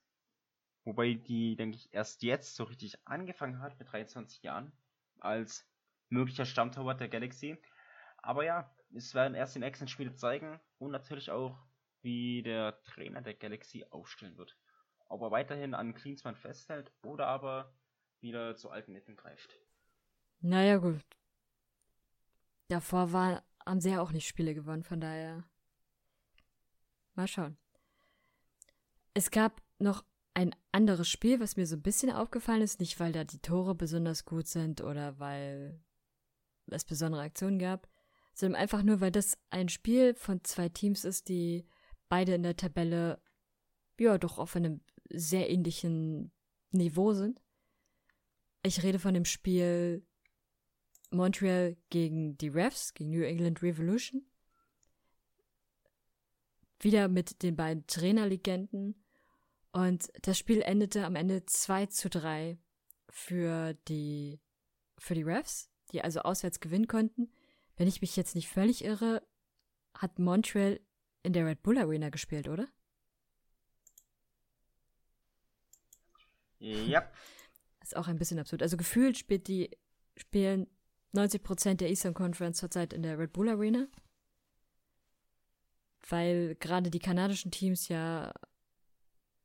[0.85, 4.73] Wobei die, denke ich, erst jetzt so richtig angefangen hat mit 23 Jahren
[5.19, 5.69] als
[6.09, 7.59] möglicher Stammtorwart der Galaxy.
[8.19, 11.59] Aber ja, es werden erst die nächsten Spiele zeigen und natürlich auch,
[12.03, 14.57] wie der Trainer der Galaxy aufstellen wird.
[15.09, 17.75] Ob er weiterhin an Klinsmann festhält oder aber
[18.21, 19.59] wieder zu alten Mitteln greift.
[20.41, 21.05] Naja, gut.
[22.69, 25.45] Davor war, haben sie ja auch nicht Spiele gewonnen, von daher.
[27.15, 27.59] Mal schauen.
[29.13, 33.13] Es gab noch ein anderes Spiel, was mir so ein bisschen aufgefallen ist, nicht weil
[33.13, 35.81] da die Tore besonders gut sind oder weil
[36.67, 37.89] es besondere Aktionen gab,
[38.33, 41.67] sondern einfach nur, weil das ein Spiel von zwei Teams ist, die
[42.09, 43.21] beide in der Tabelle
[43.99, 46.33] ja doch auf einem sehr ähnlichen
[46.71, 47.41] Niveau sind.
[48.63, 50.07] Ich rede von dem Spiel
[51.11, 54.25] Montreal gegen die Refs, gegen New England Revolution.
[56.79, 58.95] Wieder mit den beiden Trainerlegenden.
[59.73, 62.59] Und das Spiel endete am Ende 2 zu 3
[63.09, 64.41] für die,
[64.99, 67.31] für die Refs, die also auswärts gewinnen konnten.
[67.77, 69.23] Wenn ich mich jetzt nicht völlig irre,
[69.95, 70.81] hat Montreal
[71.23, 72.69] in der Red Bull Arena gespielt, oder?
[76.59, 77.11] Ja.
[77.91, 78.63] ist auch ein bisschen absurd.
[78.63, 79.77] Also gefühlt spielt die,
[80.17, 80.67] spielen
[81.15, 83.87] 90% der Eastern Conference zurzeit in der Red Bull Arena.
[86.09, 88.33] Weil gerade die kanadischen Teams ja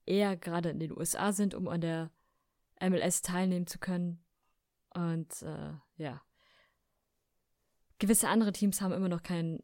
[0.05, 2.11] eher gerade in den USA sind, um an der
[2.81, 4.23] MLS teilnehmen zu können.
[4.93, 6.21] Und äh, ja.
[7.99, 9.63] Gewisse andere Teams haben immer noch kein,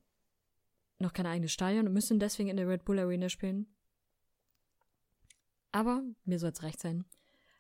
[0.99, 3.67] noch kein eigenes Stadion und müssen deswegen in der Red Bull Arena spielen.
[5.71, 7.05] Aber mir soll es recht sein.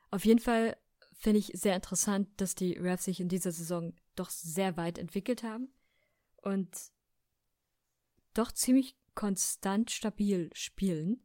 [0.09, 0.77] Auf jeden Fall
[1.13, 5.43] finde ich sehr interessant, dass die Refs sich in dieser Saison doch sehr weit entwickelt
[5.43, 5.73] haben
[6.37, 6.69] und
[8.33, 11.23] doch ziemlich konstant stabil spielen.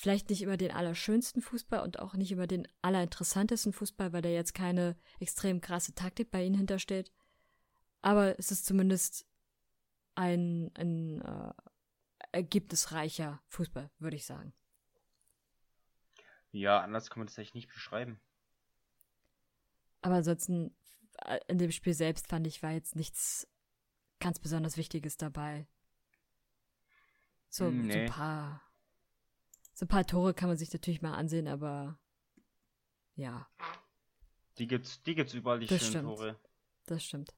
[0.00, 4.28] Vielleicht nicht immer den allerschönsten Fußball und auch nicht immer den allerinteressantesten Fußball, weil da
[4.28, 7.10] jetzt keine extrem krasse Taktik bei ihnen hintersteht.
[8.00, 9.26] Aber es ist zumindest
[10.14, 11.52] ein, ein äh,
[12.30, 14.52] ergebnisreicher Fußball, würde ich sagen.
[16.52, 18.20] Ja, anders kann man das eigentlich nicht beschreiben.
[20.00, 20.76] Aber ansonsten,
[21.24, 23.48] äh, in dem Spiel selbst fand ich, war jetzt nichts
[24.20, 25.66] ganz besonders Wichtiges dabei.
[27.48, 27.92] So, nee.
[27.92, 28.67] so ein paar.
[29.78, 32.00] So ein paar Tore kann man sich natürlich mal ansehen, aber
[33.14, 33.46] ja.
[34.58, 36.04] Die gibt's, die gibt's überall, die das schönen stimmt.
[36.04, 36.40] Tore.
[36.86, 37.32] Das stimmt.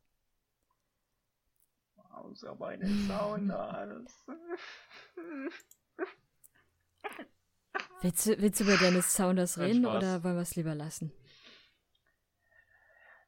[1.97, 4.27] Außer meine Sounders.
[8.01, 11.13] Willst du, willst du über deine Sounders reden oder wollen wir es lieber lassen?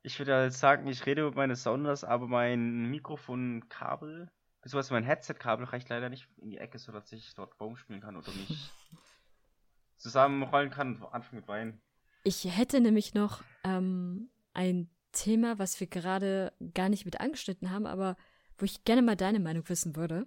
[0.02, 5.66] Ich würde halt sagen, ich rede über meine Sounders, aber mein Mikrofonkabel, beziehungsweise mein Headset-Kabel
[5.66, 8.70] reicht leider nicht in die Ecke, sodass ich dort Baum spielen kann oder mich
[9.96, 11.80] zusammenrollen kann und anfangen mit Weinen.
[12.24, 17.86] Ich hätte nämlich noch ähm, ein Thema, was wir gerade gar nicht mit angeschnitten haben,
[17.86, 18.16] aber
[18.56, 20.26] wo ich gerne mal deine Meinung wissen würde.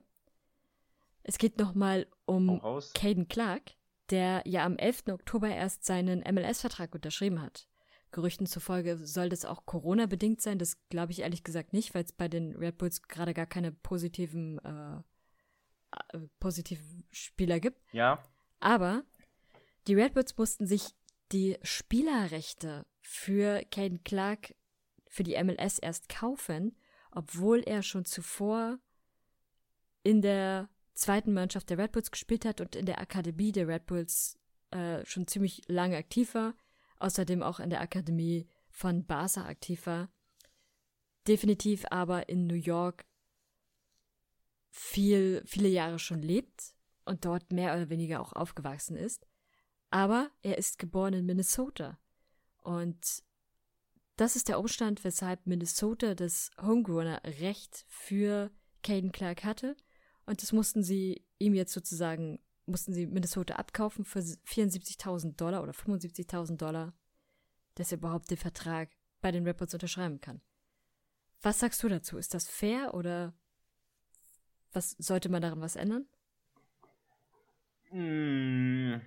[1.23, 2.61] Es geht nochmal um
[2.93, 3.71] Caden Clark
[4.09, 5.05] der ja am 11.
[5.09, 7.67] Oktober erst seinen MLS-Vertrag unterschrieben hat.
[8.15, 10.57] Gerüchten zufolge soll das auch Corona-bedingt sein.
[10.57, 13.73] Das glaube ich ehrlich gesagt nicht, weil es bei den Red Bulls gerade gar keine
[13.73, 15.01] positiven, äh,
[16.13, 17.77] äh, positiven Spieler gibt.
[17.91, 18.23] Ja.
[18.61, 19.03] Aber
[19.87, 20.95] die Red Bulls mussten sich
[21.33, 24.55] die Spielerrechte für Caden Clark
[25.09, 26.77] für die MLS erst kaufen,
[27.11, 28.79] obwohl er schon zuvor
[30.03, 33.87] in der zweiten Mannschaft der Red Bulls gespielt hat und in der Akademie der Red
[33.87, 34.39] Bulls
[34.71, 36.53] äh, schon ziemlich lange aktiv war.
[36.99, 40.09] Außerdem auch in der Akademie von Barca aktiv war.
[41.27, 43.05] Definitiv aber in New York
[44.69, 49.27] viel, viele Jahre schon lebt und dort mehr oder weniger auch aufgewachsen ist.
[49.89, 51.97] Aber er ist geboren in Minnesota.
[52.57, 53.23] Und
[54.17, 58.51] das ist der Umstand, weshalb Minnesota das Homegrowner-Recht für
[58.83, 59.75] Caden Clark hatte
[60.25, 65.71] und das mussten sie ihm jetzt sozusagen, mussten sie Minnesota abkaufen für 74.000 Dollar oder
[65.71, 66.93] 75.000 Dollar,
[67.75, 68.89] dass er überhaupt den Vertrag
[69.21, 70.41] bei den Rappers unterschreiben kann.
[71.41, 72.17] Was sagst du dazu?
[72.17, 73.33] Ist das fair oder
[74.71, 76.07] was sollte man daran was ändern?
[77.89, 79.01] Hm,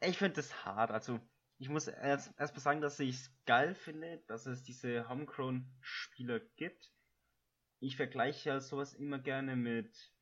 [0.00, 0.90] ich finde das hart.
[0.90, 1.20] Also,
[1.58, 6.92] ich muss erst mal sagen, dass ich es geil finde, dass es diese Homegrown-Spieler gibt.
[7.80, 10.12] Ich vergleiche ja sowas immer gerne mit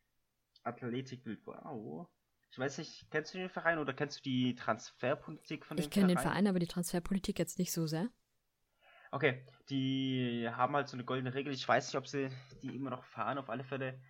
[0.63, 2.09] Athletik Bilbao.
[2.57, 5.91] Ich weiß nicht, kennst du den Verein oder kennst du die Transferpolitik von dem Ich
[5.91, 8.09] kenne den Verein, aber die Transferpolitik jetzt nicht so sehr.
[9.11, 11.53] Okay, die haben halt so eine goldene Regel.
[11.53, 12.31] Ich weiß nicht, ob sie
[12.63, 14.01] die immer noch fahren, auf alle Fälle.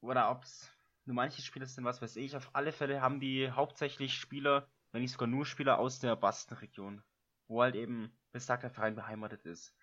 [0.00, 2.34] Oder ob es nur manche Spieler sind, was weiß ich.
[2.34, 7.02] Auf alle Fälle haben die hauptsächlich Spieler, wenn nicht sogar nur Spieler aus der Boston-Region,
[7.46, 9.76] wo halt eben besagter Verein beheimatet ist.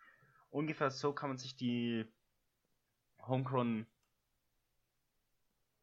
[0.50, 2.12] Ungefähr so kann man sich die
[3.22, 3.86] Homegrown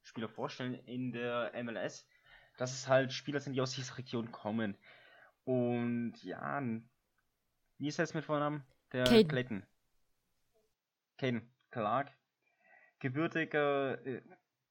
[0.04, 2.06] Spieler vorstellen in der MLS,
[2.56, 4.76] dass es halt Spieler sind, die aus dieser Region kommen.
[5.44, 6.62] Und ja,
[7.78, 8.64] wie ist das mit Vornamen?
[8.92, 9.28] Der Caden.
[9.28, 9.66] Clayton.
[11.18, 12.12] Caden Clark.
[13.00, 14.22] Gebürtiger äh,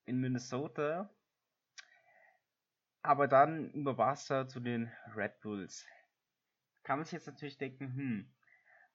[0.06, 1.10] in Minnesota.
[3.02, 5.86] Aber dann über Barca zu den Red Bulls.
[6.84, 8.34] Kann man sich jetzt natürlich denken, hm,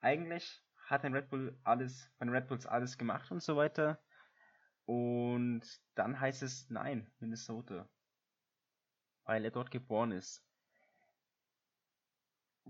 [0.00, 4.00] eigentlich hat ein Red Bull alles, bei den Red Bulls alles gemacht und so weiter.
[4.88, 5.62] Und
[5.96, 7.86] dann heißt es nein, Minnesota.
[9.24, 10.42] Weil er dort geboren ist.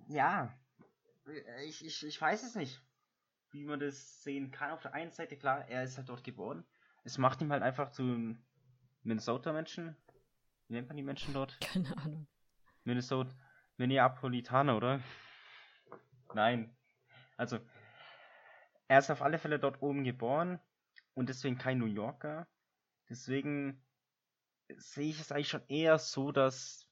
[0.08, 0.52] Ja,
[1.64, 2.82] ich, ich, ich weiß es nicht,
[3.52, 4.72] wie man das sehen kann.
[4.72, 6.66] Auf der einen Seite, klar, er ist halt dort geboren.
[7.04, 8.44] Es macht ihn halt einfach zu einem
[9.04, 9.96] Minnesota-Menschen.
[10.66, 11.56] Wie nennt man die Menschen dort?
[11.60, 12.26] Keine Ahnung.
[12.82, 13.32] Minnesota,
[13.76, 15.00] Minneapolitaner, oder?
[16.34, 16.76] Nein.
[17.36, 17.60] Also,
[18.88, 20.58] er ist auf alle Fälle dort oben geboren
[21.18, 22.46] und deswegen kein New Yorker.
[23.08, 23.84] Deswegen
[24.76, 26.88] sehe ich es eigentlich schon eher so, dass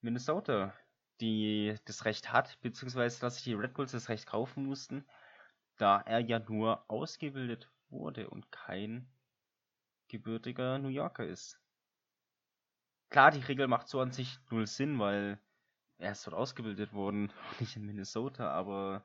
[0.00, 0.74] Minnesota
[1.20, 5.06] die das Recht hat, beziehungsweise dass sich die Red Bulls das Recht kaufen mussten,
[5.76, 9.06] da er ja nur ausgebildet wurde und kein
[10.08, 11.60] gebürtiger New Yorker ist.
[13.10, 15.38] Klar, die Regel macht so an sich null Sinn, weil
[15.98, 19.04] er ist dort ausgebildet worden, nicht in Minnesota, aber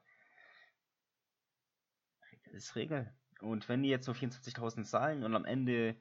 [2.55, 3.13] ist Regel.
[3.41, 5.95] Und wenn die jetzt nur 24.000 zahlen und am Ende,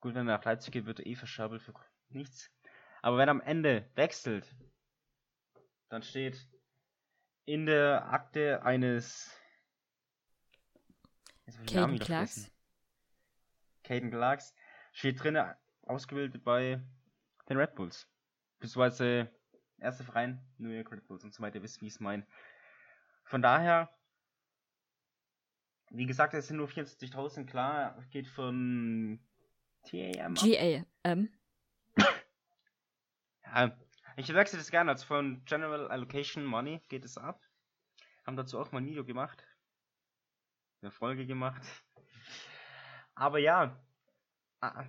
[0.00, 1.74] gut, wenn er nach Leipzig geht, wird er eh verscherbelt für
[2.10, 2.50] nichts.
[3.02, 4.54] Aber wenn er am Ende wechselt,
[5.88, 6.46] dann steht
[7.46, 9.34] in der Akte eines
[11.66, 12.50] Caden Clarks.
[13.82, 14.54] Caden Clarks
[14.92, 15.38] steht drin,
[15.82, 16.80] ausgebildet bei
[17.48, 18.08] den Red Bulls.
[18.60, 19.30] Beziehungsweise
[19.78, 22.26] erster Verein, New York Red Bulls und so weiter, ihr wisst, wie ich es meine.
[23.24, 23.90] Von daher,
[25.90, 29.20] wie gesagt, es sind nur 44.000, klar, geht von
[29.84, 30.34] TAM.
[30.34, 31.28] GAM.
[33.44, 33.76] Ja,
[34.16, 37.40] ich wechsle das gerne, also von General Allocation Money geht es ab.
[38.24, 39.42] Haben dazu auch mal ein Video gemacht.
[40.82, 41.60] Eine Folge gemacht.
[43.16, 43.76] Aber ja,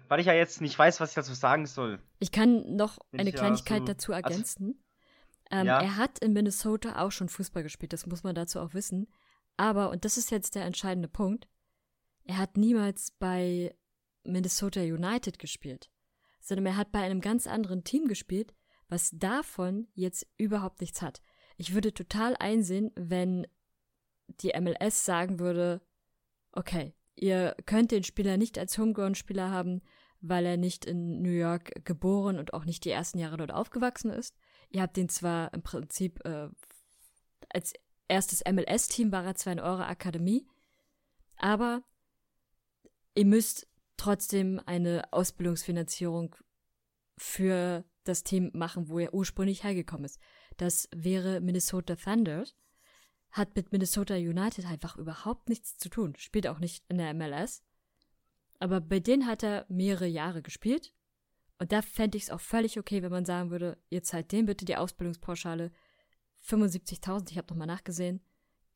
[0.07, 1.99] weil ich ja jetzt nicht weiß, was ich dazu sagen soll.
[2.19, 4.83] Ich kann noch eine ja Kleinigkeit so- dazu also- ergänzen.
[5.49, 5.81] ähm, Ja.
[5.81, 9.07] Er hat in Minnesota auch schon Fußball gespielt, das muss man dazu auch wissen.
[9.61, 11.47] Aber, und das ist jetzt der entscheidende Punkt,
[12.23, 13.75] er hat niemals bei
[14.23, 15.91] Minnesota United gespielt,
[16.39, 18.55] sondern er hat bei einem ganz anderen Team gespielt,
[18.89, 21.21] was davon jetzt überhaupt nichts hat.
[21.57, 23.45] Ich würde total einsehen, wenn
[24.41, 25.79] die MLS sagen würde,
[26.53, 29.83] okay, ihr könnt den Spieler nicht als Homegrown-Spieler haben,
[30.21, 34.09] weil er nicht in New York geboren und auch nicht die ersten Jahre dort aufgewachsen
[34.09, 34.35] ist.
[34.69, 36.49] Ihr habt ihn zwar im Prinzip äh,
[37.49, 37.75] als
[38.11, 40.45] erstes MLS-Team war er zwar in eurer Akademie,
[41.37, 41.81] aber
[43.15, 46.35] ihr müsst trotzdem eine Ausbildungsfinanzierung
[47.17, 50.19] für das Team machen, wo er ursprünglich hergekommen ist.
[50.57, 52.43] Das wäre Minnesota Thunder.
[53.31, 56.15] Hat mit Minnesota United einfach überhaupt nichts zu tun.
[56.17, 57.63] Spielt auch nicht in der MLS.
[58.59, 60.93] Aber bei denen hat er mehrere Jahre gespielt.
[61.59, 64.47] Und da fände ich es auch völlig okay, wenn man sagen würde, ihr zahlt dem
[64.47, 65.71] bitte die Ausbildungspauschale
[66.45, 68.21] 75.000, ich habe nochmal nachgesehen,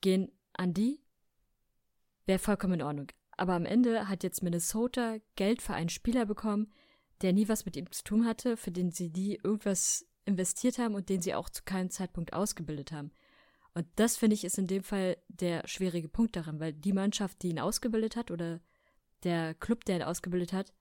[0.01, 1.01] gehen an die.
[2.25, 3.07] Wäre vollkommen in Ordnung.
[3.37, 6.71] Aber am Ende hat jetzt Minnesota Geld für einen Spieler bekommen,
[7.21, 10.95] der nie was mit ihm zu tun hatte, für den sie die irgendwas investiert haben
[10.95, 13.11] und den sie auch zu keinem Zeitpunkt ausgebildet haben.
[13.73, 17.43] Und das finde ich ist in dem Fall der schwierige Punkt daran, weil die Mannschaft,
[17.43, 18.61] die ihn ausgebildet hat oder
[19.23, 20.73] der Club, der ihn ausgebildet hat,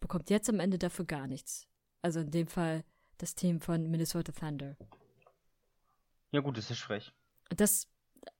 [0.00, 1.68] bekommt jetzt am Ende dafür gar nichts.
[2.00, 2.84] Also in dem Fall
[3.18, 4.76] das Team von Minnesota Thunder.
[6.30, 7.12] Ja gut, das ist frech.
[7.50, 7.88] Das,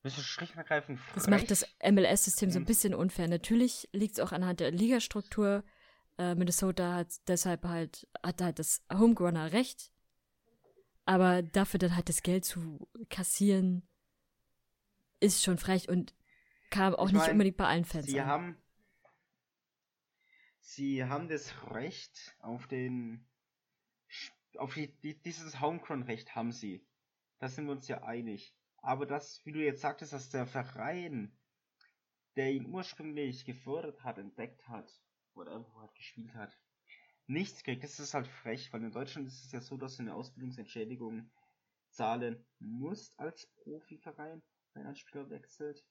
[0.02, 1.14] Das ist schlicht und ergreifend frech.
[1.14, 3.28] das macht das MLS-System so ein Und- bisschen unfair.
[3.28, 5.64] Natürlich liegt es auch anhand der Ligastruktur.
[6.18, 9.90] Äh, Minnesota hat deshalb halt, hat halt das Homegrowner Recht.
[11.06, 13.88] Aber dafür dann halt das Geld zu kassieren,
[15.20, 16.14] ist schon frech und
[16.70, 18.26] kam auch Ich nicht mein, unbedingt bei allen Fans Sie an.
[18.26, 18.62] haben,
[20.60, 23.24] sie haben das Recht auf den,
[24.58, 26.84] auf die, die, dieses Homegrown-Recht haben sie.
[27.38, 28.54] Da sind wir uns ja einig.
[28.78, 31.36] Aber das, wie du jetzt sagtest, dass der Verein,
[32.36, 34.90] der ihn ursprünglich gefördert hat, entdeckt hat,
[35.34, 36.56] oder irgendwo halt gespielt hat,
[37.26, 40.02] nichts kriegt, das ist halt frech, weil in Deutschland ist es ja so, dass du
[40.02, 41.30] eine Ausbildungsentschädigung
[41.90, 44.42] zahlen musst als Profiverein,
[44.74, 45.84] wenn ein Spieler wechselt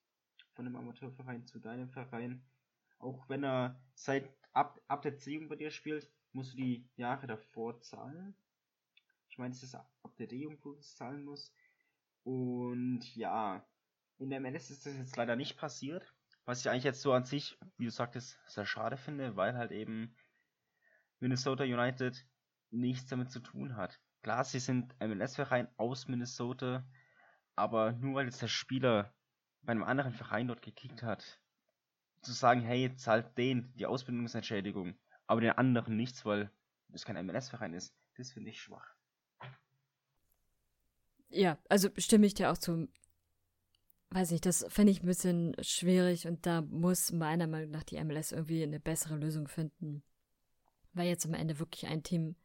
[0.54, 2.46] von einem Amateurverein zu deinem Verein.
[3.00, 7.28] Auch wenn er seit ab, ab der C-Jugend bei dir spielt, musst du die Jahre
[7.28, 8.36] davor zahlen.
[9.38, 11.54] Ich meine, es ist ab der D-Jugend, es zahlen musst.
[12.24, 13.64] Und ja,
[14.18, 16.12] in der MLS ist das jetzt leider nicht passiert.
[16.46, 19.72] Was ich eigentlich jetzt so an sich, wie du sagtest, sehr schade finde, weil halt
[19.72, 20.16] eben
[21.20, 22.26] Minnesota United
[22.72, 24.00] nichts damit zu tun hat.
[24.24, 26.84] Klar, sie sind MLS-Verein aus Minnesota,
[27.56, 29.14] aber nur weil jetzt der Spieler
[29.62, 31.40] bei einem anderen Verein dort gekickt hat,
[32.24, 36.52] zu sagen, hey, zahlt den die Ausbildungsentschädigung, aber den anderen nichts, weil
[36.88, 38.97] das kein MLS-Verein ist, das finde ich schwach.
[41.30, 42.88] Ja, also stimme ich dir auch zu.
[44.10, 48.02] Weiß nicht, das finde ich ein bisschen schwierig und da muss meiner Meinung nach die
[48.02, 50.02] MLS irgendwie eine bessere Lösung finden.
[50.94, 52.36] Weil jetzt am Ende wirklich ein Team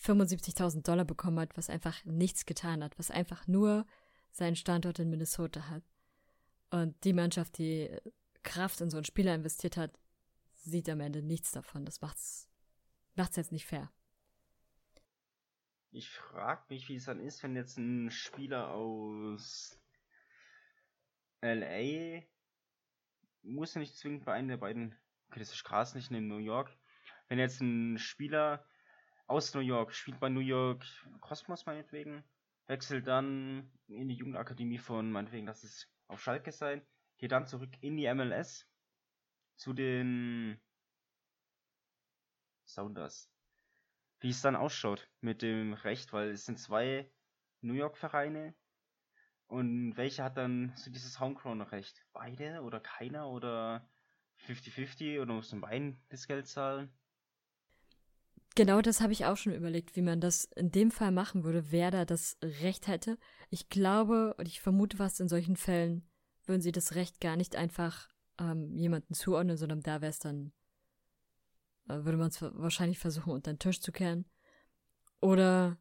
[0.00, 3.86] 75.000 Dollar bekommen hat, was einfach nichts getan hat, was einfach nur
[4.32, 5.84] seinen Standort in Minnesota hat.
[6.70, 7.90] Und die Mannschaft, die
[8.42, 9.98] Kraft in so einen Spieler investiert hat,
[10.54, 11.84] sieht am Ende nichts davon.
[11.84, 12.48] Das macht's,
[13.14, 13.90] macht's jetzt nicht fair.
[15.92, 19.80] Ich frage mich, wie es dann ist, wenn jetzt ein Spieler aus
[21.42, 22.22] LA
[23.42, 24.94] muss ja nicht zwingend bei einem der beiden,
[25.28, 26.70] okay, das ist krass nicht in New York.
[27.28, 28.66] Wenn jetzt ein Spieler
[29.26, 30.84] aus New York spielt bei New York
[31.20, 32.24] Cosmos meinetwegen,
[32.66, 36.86] wechselt dann in die Jugendakademie von meinetwegen, das ist auf Schalke sein,
[37.18, 38.66] geht dann zurück in die MLS
[39.56, 40.60] zu den
[42.66, 43.30] Sounders.
[44.20, 47.10] Wie es dann ausschaut mit dem Recht, weil es sind zwei
[47.62, 48.54] New York Vereine
[49.46, 52.06] und welcher hat dann so dieses Homegrown-Recht?
[52.12, 53.88] Beide oder keiner oder
[54.46, 56.90] 50-50 oder muss man beiden das Geld zahlen?
[58.56, 61.70] Genau das habe ich auch schon überlegt, wie man das in dem Fall machen würde,
[61.70, 63.16] wer da das Recht hätte.
[63.48, 66.08] Ich glaube und ich vermute fast in solchen Fällen
[66.44, 68.08] würden sie das Recht gar nicht einfach
[68.38, 70.52] ähm, jemanden zuordnen, sondern da wäre es dann,
[72.04, 74.24] würde man es wahrscheinlich versuchen, unter den Tisch zu kehren.
[75.20, 75.78] Oder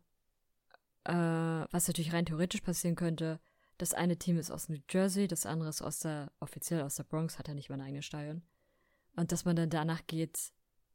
[1.06, 3.40] äh, was natürlich rein theoretisch passieren könnte,
[3.78, 7.04] das eine Team ist aus New Jersey, das andere ist aus der, offiziell aus der
[7.04, 8.44] Bronx, hat ja nicht mal ein eigenes Stadion.
[9.16, 10.52] Und dass man dann danach geht,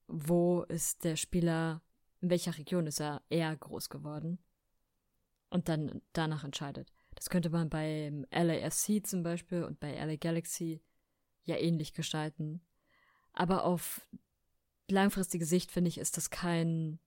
[0.07, 1.83] wo ist der Spieler,
[2.21, 4.39] in welcher Region ist er eher groß geworden
[5.49, 6.93] und dann danach entscheidet.
[7.15, 10.83] Das könnte man beim LAFC zum Beispiel und bei LA Galaxy
[11.45, 12.61] ja ähnlich gestalten.
[13.33, 14.07] Aber auf
[14.89, 16.99] langfristige Sicht finde ich, ist das kein,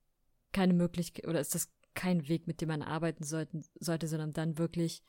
[0.52, 4.58] keine Möglichkeit oder ist das kein Weg, mit dem man arbeiten sollten, sollte, sondern dann
[4.58, 5.02] wirklich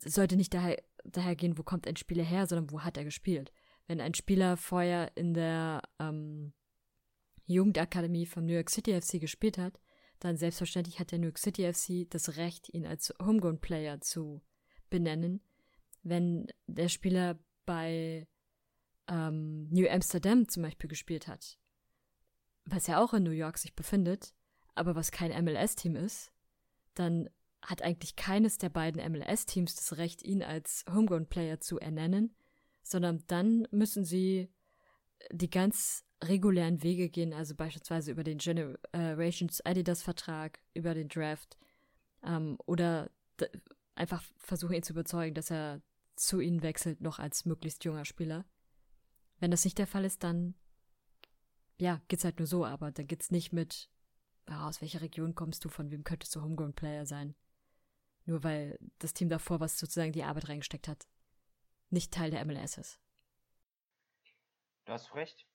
[0.00, 3.52] sollte nicht daher, daher gehen, wo kommt ein Spieler her, sondern wo hat er gespielt.
[3.86, 6.52] Wenn ein Spieler vorher in der ähm,
[7.46, 9.78] Jugendakademie vom New York City FC gespielt hat,
[10.18, 14.42] dann selbstverständlich hat der New York City FC das Recht, ihn als Homegrown Player zu
[14.90, 15.40] benennen.
[16.02, 18.26] Wenn der Spieler bei
[19.08, 21.58] ähm, New Amsterdam zum Beispiel gespielt hat,
[22.64, 24.34] was ja auch in New York sich befindet,
[24.74, 26.32] aber was kein MLS-Team ist,
[26.94, 27.28] dann
[27.62, 32.34] hat eigentlich keines der beiden MLS-Teams das Recht, ihn als Homegrown Player zu ernennen,
[32.82, 34.48] sondern dann müssen sie
[35.32, 41.58] die ganz regulären Wege gehen, also beispielsweise über den Generations Adidas Vertrag, über den Draft
[42.22, 43.10] ähm, oder
[43.94, 45.82] einfach versuchen ihn zu überzeugen, dass er
[46.14, 48.44] zu ihnen wechselt, noch als möglichst junger Spieler.
[49.38, 50.54] Wenn das nicht der Fall ist, dann
[51.78, 53.90] ja, geht's halt nur so, aber da geht's nicht mit,
[54.48, 57.34] ja, aus welcher Region kommst du, von wem könntest du Homegrown Player sein.
[58.24, 61.06] Nur weil das Team davor, was sozusagen die Arbeit reingesteckt hat,
[61.90, 63.00] nicht Teil der MLS ist.
[64.86, 65.46] Du hast recht.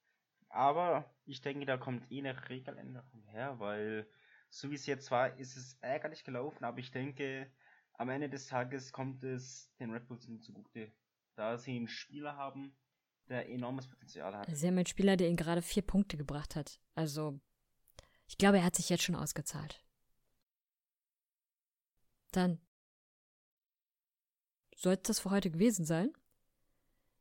[0.48, 4.06] Aber ich denke, da kommt eh eine Regeländerung her, weil
[4.50, 7.50] so wie es jetzt war, ist es ärgerlich gelaufen, aber ich denke,
[7.94, 10.92] am Ende des Tages kommt es den Red Bulls zugute,
[11.36, 12.76] da sie einen Spieler haben,
[13.28, 14.48] der enormes Potenzial hat.
[14.50, 16.80] Sie haben einen Spieler, der ihnen gerade vier Punkte gebracht hat.
[16.94, 17.40] Also,
[18.26, 19.84] ich glaube, er hat sich jetzt schon ausgezahlt.
[22.32, 22.60] Dann
[24.74, 26.12] sollte das für heute gewesen sein.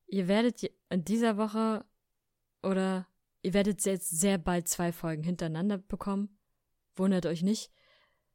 [0.08, 1.86] Ihr werdet in dieser Woche
[2.64, 3.08] oder
[3.44, 6.38] Ihr werdet jetzt sehr bald zwei Folgen hintereinander bekommen.
[6.96, 7.72] Wundert euch nicht.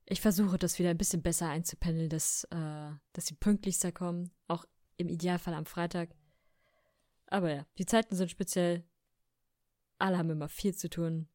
[0.04, 4.30] Ich versuche das wieder ein bisschen besser einzupendeln, dass, äh, dass sie pünktlichster kommen.
[4.48, 4.64] Auch
[4.96, 6.10] im Idealfall am Freitag.
[7.26, 8.84] Aber ja, die Zeiten sind speziell.
[9.98, 11.28] Alle haben immer viel zu tun.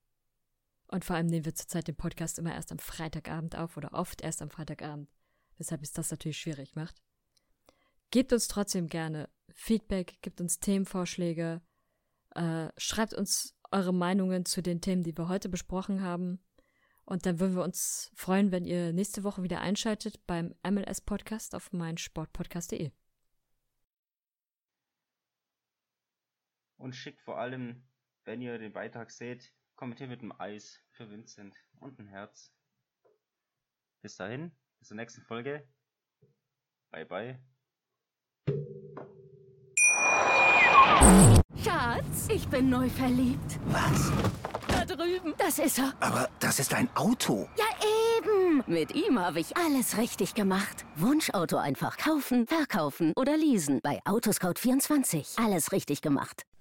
[0.88, 4.22] Und vor allem nehmen wir zurzeit den Podcast immer erst am Freitagabend auf oder oft
[4.22, 5.10] erst am Freitagabend.
[5.58, 7.02] Weshalb es das natürlich schwierig macht.
[8.12, 11.62] Gebt uns trotzdem gerne Feedback, gebt uns Themenvorschläge,
[12.36, 16.40] äh, schreibt uns eure Meinungen zu den Themen, die wir heute besprochen haben.
[17.06, 21.56] Und dann würden wir uns freuen, wenn ihr nächste Woche wieder einschaltet beim MLS Podcast
[21.56, 22.92] auf meinsportpodcast.de.
[26.82, 27.84] Und schickt vor allem,
[28.26, 32.52] wenn ihr den Beitrag seht, kommentiert mit einem Eis für Vincent und ein Herz.
[34.02, 35.70] Bis dahin, bis zur nächsten Folge.
[36.90, 37.40] Bye bye.
[41.64, 43.60] Schatz, ich bin neu verliebt.
[43.68, 44.12] Was?
[44.68, 45.36] Da drüben.
[45.38, 45.94] Das ist er.
[46.00, 47.48] Aber das ist ein Auto.
[47.60, 47.66] Ja,
[48.18, 48.64] eben.
[48.66, 50.84] Mit ihm habe ich alles richtig gemacht.
[50.96, 53.82] Wunschauto einfach kaufen, verkaufen oder leasen.
[53.84, 55.44] Bei Autoscout24.
[55.44, 56.48] Alles richtig gemacht.